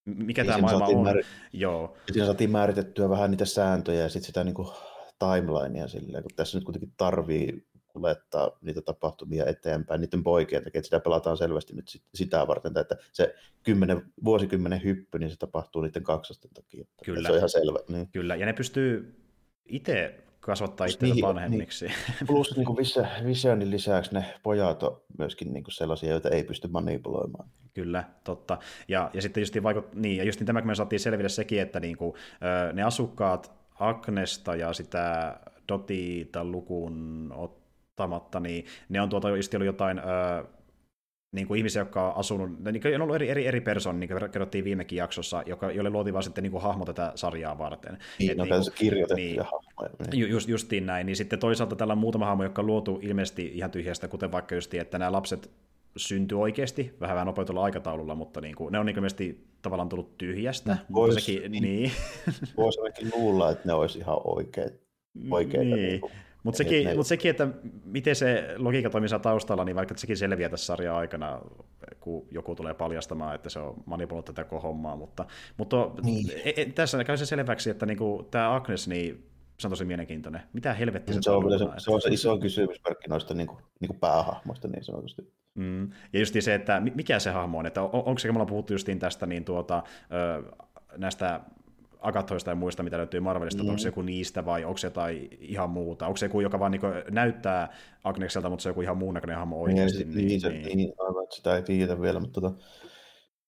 [0.06, 1.04] mikä niin tämä maailma on.
[1.04, 1.23] Määr...
[1.54, 1.97] Joo.
[2.12, 4.67] Siinä saatiin määritettyä vähän niitä sääntöjä ja sitten sitä niin kuin
[5.19, 10.88] timelinea silleen, kun tässä nyt kuitenkin tarvii kuljettaa niitä tapahtumia eteenpäin niiden poikien takia, että
[10.88, 16.04] sitä pelataan selvästi nyt sitä varten, että se kymmenen, vuosikymmenen hyppy, niin se tapahtuu niiden
[16.04, 16.86] kaksosten takia.
[17.06, 17.28] Kyllä.
[17.28, 17.80] Se on ihan selvä.
[17.88, 18.08] Niin.
[18.12, 19.23] Kyllä, ja ne pystyy
[19.65, 21.86] itse kasvattaa itseänsä niin, vanhemmiksi.
[21.86, 21.95] Niin.
[22.28, 22.78] Plus niin kuin
[23.26, 27.49] Visionin lisäksi ne pojat on myöskin niin kuin sellaisia, joita ei pysty manipuloimaan.
[27.73, 28.58] Kyllä, totta.
[28.88, 31.62] Ja, ja sitten just, vaikut, niin, ja just niin tämä, kun me saatiin selville sekin,
[31.62, 32.13] että niin kuin,
[32.73, 35.38] ne asukkaat Agnesta ja sitä
[35.69, 40.02] Dotita lukuun ottamatta, niin ne on tuota just ollut jotain
[41.34, 44.32] niin kuin ihmisiä, jotka on asunut, niin on ollut eri, eri, eri persoon, niin kuin
[44.32, 47.98] kerrottiin viimekin jaksossa, joka, jolle luotiin vaan sitten niin kuin hahmo tätä sarjaa varten.
[48.19, 50.12] Niin, Et, no, niin kirjoitettuja niin, hahmoja.
[50.12, 50.30] Niin.
[50.30, 53.72] Just, justiin näin, niin sitten toisaalta tällä on muutama hahmo, joka on luotu ilmeisesti ihan
[53.72, 55.52] tyhjästä, kuten vaikka just, että nämä lapset
[55.98, 60.17] syntyi oikeasti, vähän vähän nopeutulla aikataululla, mutta niin kuin, ne on niin ilmeisesti tavallaan tullut
[60.17, 60.78] tyhjästä.
[60.93, 61.63] Vois, mutta sekin, niin.
[61.63, 61.91] niin.
[62.58, 64.74] Voisi ainakin luulla, että ne olisi ihan oikeat,
[65.32, 65.76] oikeita.
[65.76, 65.89] Niin.
[65.89, 66.12] Niin kuin
[66.43, 66.95] mutta sekin, ne...
[66.95, 67.47] mut sekin, että
[67.86, 71.41] miten se logiikka toimii taustalla, niin vaikka sekin selviää tässä sarjan aikana,
[71.99, 75.25] kun joku tulee paljastamaan, että se on manipuloinut tätä koko hommaa, mutta,
[75.58, 76.32] mutta niin.
[76.45, 79.29] e, e, tässä käy se selväksi, että niinku, tämä Agnes, niin
[79.60, 80.41] se on tosi mielenkiintoinen.
[80.53, 81.60] Mitä helvettiä se, se on?
[81.60, 85.34] Se, se on se iso kysymysmerkki noista niin kuin, niin kuin päähahmoista niin sanotusti.
[85.56, 85.91] Mm.
[86.13, 88.49] Ja just se, että mikä se hahmo on, että on, onko se, kun me ollaan
[88.49, 89.84] puhuttu justiin tästä, niin tuota,
[90.97, 91.41] näistä
[92.04, 93.70] Agathoista ja muista, mitä löytyy Marvelista, mm.
[93.70, 96.08] onko se joku niistä vai onko se jotain ihan muuta?
[96.08, 99.38] Onko se joku, joka vaan niin näyttää Agnekselta, mutta se on joku ihan muun näköinen
[99.38, 100.04] hahmo oikeasti?
[100.04, 100.78] Niin, niin, niin, niin.
[100.78, 102.56] niin aivan, sitä ei tiedä vielä, mutta tota,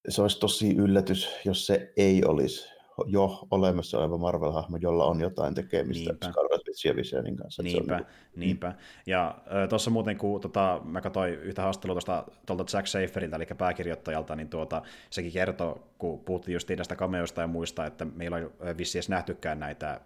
[0.10, 2.75] se olisi tosi yllätys, jos se ei olisi
[3.06, 6.32] jo olemassa oleva Marvel-hahmo, jolla on jotain tekemistä Niinpä.
[6.32, 7.64] Scarlet Witch ja Visionin kanssa.
[7.64, 8.06] Niinpä, on...
[8.36, 8.74] niinpä.
[9.06, 12.00] Ja äh, tuossa muuten, kun tota, mä katsoin yhtä haastelua
[12.46, 17.48] tuolta Jack Saferilta, eli pääkirjoittajalta, niin tuota, sekin kertoi, kun puhuttiin just näistä cameoista ja
[17.48, 20.02] muista, että meillä ei ole vissi edes nähtykään näitä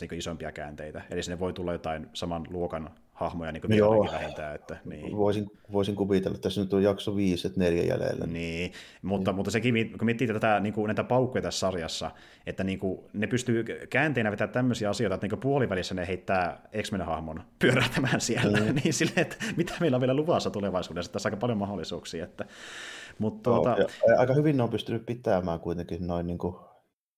[0.00, 1.02] niin isompia käänteitä.
[1.10, 2.90] Eli sinne voi tulla jotain saman luokan
[3.22, 4.08] hahmoja niin Joo.
[4.12, 4.54] vähintään.
[4.54, 5.16] Että, niin.
[5.16, 8.26] voisin, voisin kuvitella, että tässä nyt on jakso viisi, että neljä jäljellä.
[8.26, 9.36] Niin, mutta, niin.
[9.36, 12.10] mutta sekin, kun miettii tätä, niin kuin, näitä paukkuja tässä sarjassa,
[12.46, 17.42] että niin kuin, ne pystyy käänteinä vetämään tämmöisiä asioita, että niin puolivälissä ne heittää X-Men-hahmon
[17.58, 18.74] pyörähtämään siellä, mm.
[18.84, 22.24] niin silleen, että mitä meillä on vielä luvassa tulevaisuudessa, tässä on aika paljon mahdollisuuksia.
[22.24, 22.44] Että,
[23.18, 23.76] mutta, tuota...
[24.18, 26.54] aika hyvin ne on pystynyt pitämään kuitenkin noin niin kuin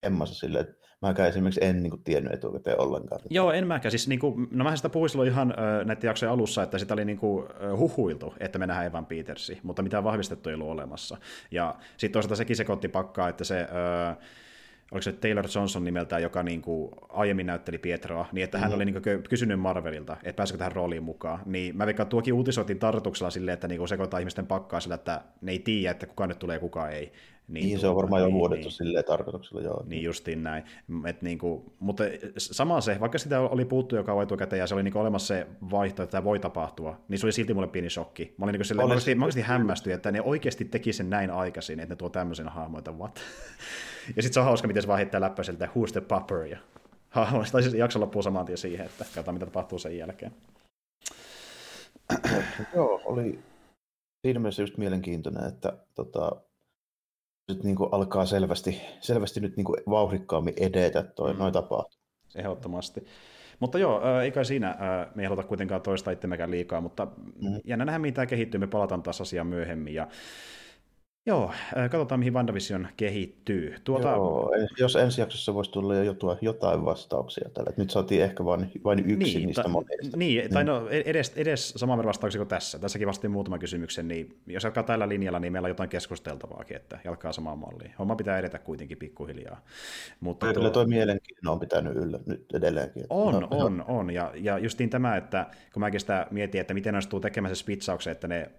[0.03, 3.21] emmassa silleen, että Mäkään esimerkiksi en niin kuin, tiennyt etukäteen ollenkaan.
[3.31, 3.91] Joo, en mäkään.
[3.91, 6.95] Siis, niin kuin, no mä sitä puhuin silloin ihan äh, näiden jaksojen alussa, että sitä
[6.95, 11.17] oli niin kuin, huhuiltu, että me nähdään Evan Petersi, mutta mitä vahvistettu ei ollut olemassa.
[11.51, 13.61] Ja sitten toisaalta sekin sekoitti pakkaa, että se...
[13.61, 14.17] Äh,
[14.92, 18.77] oliko se Taylor Johnson nimeltään, joka niin kuin aiemmin näytteli Pietroa, niin että hän mm-hmm.
[18.77, 21.40] oli niin kuin kysynyt Marvelilta, että pääsikö tähän rooliin mukaan.
[21.47, 25.20] Niin mä veikkaan, tuokin uutisoitiin tarkoituksella silleen, että niin kuin sekoittaa ihmisten pakkaa sillä, että
[25.40, 27.12] ne ei tiedä, että kuka nyt tulee ja kuka ei.
[27.49, 29.85] Niin, niin se on varmaan niin, jo vuodettu niin, silleen tarkoituksella, joo.
[29.87, 30.64] Niin justiin näin.
[31.07, 32.05] Et niin kuin, mutta
[32.37, 36.03] sama se, vaikka sitä oli puuttu joka etukäteen ja se oli niin olemassa se vaihto,
[36.03, 38.35] että tämä voi tapahtua, niin se oli silti mulle pieni shokki.
[38.38, 41.31] Mä olin niin silleen, mä oikeasti, mä oikeasti hämmästyin, että ne oikeasti teki sen näin
[41.31, 43.20] aikaisin, että ne tuo tämmöisen hahmoita, what?
[44.17, 46.59] ja sitten se on hauska, miten se vaan heittää läppöiseltä, who's the pupper, ja
[47.53, 50.33] tai siis jakso loppuu saman tien siihen, että katsotaan mitä tapahtuu sen jälkeen.
[52.75, 53.38] Joo, oli
[54.27, 56.31] siinä mielessä just mielenkiintoinen, että tota,
[57.49, 61.38] nyt niin kuin alkaa selvästi, selvästi nyt niin kuin vauhdikkaammin edetä toi, mm.
[61.38, 62.01] noin tapahtuu.
[62.35, 63.07] Ehdottomasti.
[63.61, 64.77] Mutta joo, eikä siinä,
[65.14, 67.07] me ei haluta kuitenkaan toista itsemmekään liikaa, mutta
[67.40, 67.61] mm.
[67.64, 69.95] jännä nähdä, mitä kehittyy, me palataan taas asiaan myöhemmin.
[69.95, 70.09] Ja
[71.27, 71.53] Joo,
[71.91, 73.75] katsotaan mihin WandaVision kehittyy.
[73.85, 74.09] Tuota...
[74.09, 77.71] Joo, jos ensi jaksossa voisi tulla jo jotain vastauksia tällä.
[77.77, 80.17] Nyt saatiin ehkä vain, vain yksi niin, niistä ta- monista.
[80.17, 82.79] Niin, tai no edes, edes saman verran vastauksia kuin tässä.
[82.79, 86.99] Tässäkin vastiin muutama kysymyksen, niin jos jatkaa tällä linjalla, niin meillä on jotain keskusteltavaakin, että
[87.05, 87.95] jatkaa samaan malliin.
[87.99, 89.65] Homma pitää edetä kuitenkin pikkuhiljaa.
[90.21, 93.07] Mutta kyllä tuo mielenkiinto on pitänyt yllä nyt edelleenkin.
[93.11, 94.11] On, no, on, on.
[94.11, 98.13] Ja, ja justiin tämä, että kun mäkin sitä mietin, että miten onnistuu tekemään se spitsauksen,
[98.13, 98.51] että ne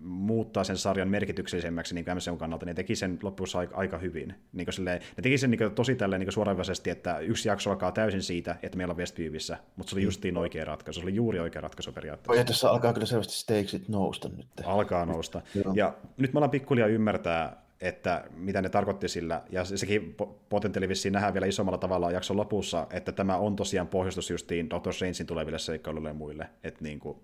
[0.00, 4.34] muuttaa sen sarjan merkityksellisemmäksi niin MCUn kannalta, ne teki sen lopussa aika, aika hyvin.
[4.52, 7.92] Niin kuin silleen, ne teki sen niin kuin, tosi tälleen niin että yksi jakso alkaa
[7.92, 11.40] täysin siitä, että meillä on Westviewissa, mutta se oli justiin oikea ratkaisu, se oli juuri
[11.40, 12.40] oikea ratkaisu periaatteessa.
[12.40, 14.46] Ja tässä alkaa kyllä selvästi stakesit nousta nyt.
[14.64, 15.42] Alkaa nousta.
[15.74, 20.16] ja nyt me ollaan pikkulia ymmärtää, että mitä ne tarkoitti sillä, ja sekin
[20.48, 24.92] potentiaali vissiin nähdään vielä isommalla tavalla jakson lopussa, että tämä on tosiaan pohjustus justiin Doctor
[24.92, 27.18] Strangein tuleville seikkailuille ja muille, että niin kuin,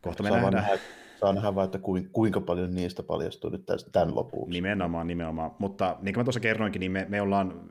[0.00, 0.54] kohta me nähdään.
[0.54, 0.78] Nähdä
[1.20, 1.78] saa nähdä vaan, että
[2.12, 4.50] kuinka paljon niistä paljastuu nyt tämän lopuksi.
[4.50, 5.50] Nimenomaan, nimenomaan.
[5.58, 7.70] Mutta niin kuin mä tuossa kerroinkin, niin me, me ollaan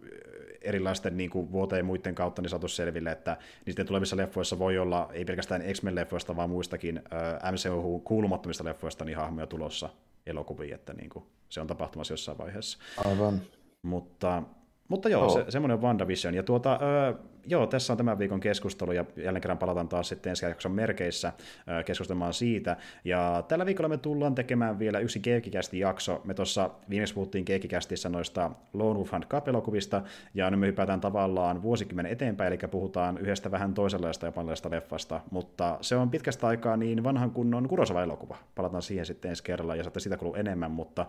[0.62, 5.10] erilaisten niin kuin vuoteen muiden kautta niin saatu selville, että niiden tulevissa leffoissa voi olla,
[5.14, 9.90] ei pelkästään X-Men-leffoista, vaan muistakin äh, MCU kuulumattomista leffoista niin hahmoja tulossa
[10.26, 12.78] elokuviin, että niin kuin, se on tapahtumassa jossain vaiheessa.
[13.06, 13.42] Aivan.
[13.82, 14.44] Mutta
[14.88, 15.34] mutta joo, oh.
[15.34, 16.34] se, semmoinen on WandaVision.
[16.34, 17.13] Ja tuota, öö,
[17.45, 21.34] joo, tässä on tämän viikon keskustelu, ja jälleen kerran palataan taas sitten ensi jakson merkeissä
[21.69, 22.78] öö, keskustelemaan siitä.
[23.06, 26.21] Ja tällä viikolla me tullaan tekemään vielä yksi keekikästi jakso.
[26.23, 30.02] Me tuossa viimeksi puhuttiin keekikästissä noista Lone Wolf Cup-elokuvista,
[30.34, 35.78] ja nyt me hypätään tavallaan vuosikymmenen eteenpäin, eli puhutaan yhdestä vähän toisenlaista japanilaisesta leffasta, mutta
[35.82, 38.38] se on pitkästä aikaa niin vanhan kunnon Kurosawa-elokuva.
[38.56, 41.06] Palataan siihen sitten ensi kerralla, ja saatte sitä kuluu enemmän, mutta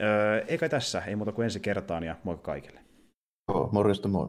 [0.00, 2.87] öö, eikä tässä, ei muuta kuin ensi kertaan, ja moikka kaikille.
[3.48, 4.28] Joo, morjesta moi.